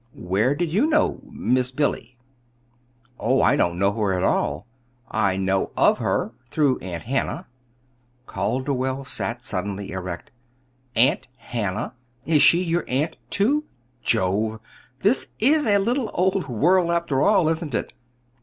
"Where 0.15 0.55
did 0.55 0.73
you 0.73 0.87
know 0.87 1.21
Miss 1.31 1.69
Billy?" 1.69 2.17
"Oh, 3.19 3.39
I 3.43 3.55
don't 3.55 3.77
know 3.77 3.91
her 3.93 4.13
at 4.17 4.23
all. 4.23 4.65
I 5.11 5.37
know 5.37 5.69
of 5.77 5.99
her 5.99 6.33
through 6.49 6.79
Aunt 6.79 7.03
Hannah." 7.03 7.45
Calderwell 8.25 9.05
sat 9.05 9.43
suddenly 9.43 9.91
erect. 9.91 10.31
"Aunt 10.95 11.27
Hannah! 11.37 11.93
Is 12.25 12.41
she 12.41 12.63
your 12.63 12.83
aunt, 12.87 13.15
too? 13.29 13.65
Jove! 14.01 14.59
This 15.03 15.27
is 15.37 15.67
a 15.67 15.77
little 15.77 16.09
old 16.15 16.47
world, 16.47 16.89
after 16.89 17.21
all; 17.21 17.47
isn't 17.47 17.75
it?" 17.75 17.93